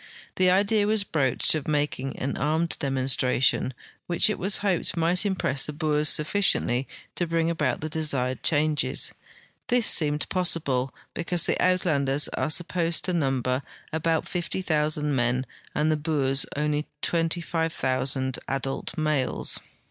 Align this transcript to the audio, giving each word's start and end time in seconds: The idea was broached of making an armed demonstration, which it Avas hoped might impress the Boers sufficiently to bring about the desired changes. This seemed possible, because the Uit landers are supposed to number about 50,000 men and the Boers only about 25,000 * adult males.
The 0.37 0.49
idea 0.49 0.87
was 0.87 1.03
broached 1.03 1.53
of 1.53 1.67
making 1.67 2.17
an 2.17 2.35
armed 2.35 2.75
demonstration, 2.79 3.71
which 4.07 4.31
it 4.31 4.39
Avas 4.39 4.57
hoped 4.57 4.97
might 4.97 5.27
impress 5.27 5.67
the 5.67 5.73
Boers 5.73 6.09
sufficiently 6.09 6.87
to 7.13 7.27
bring 7.27 7.51
about 7.51 7.81
the 7.81 7.87
desired 7.89 8.41
changes. 8.41 9.13
This 9.67 9.85
seemed 9.85 10.27
possible, 10.29 10.91
because 11.13 11.45
the 11.45 11.53
Uit 11.61 11.85
landers 11.85 12.27
are 12.29 12.49
supposed 12.49 13.05
to 13.05 13.13
number 13.13 13.61
about 13.93 14.27
50,000 14.27 15.15
men 15.15 15.45
and 15.75 15.91
the 15.91 15.97
Boers 15.97 16.47
only 16.55 16.79
about 16.79 17.01
25,000 17.03 18.39
* 18.45 18.47
adult 18.47 18.97
males. 18.97 19.59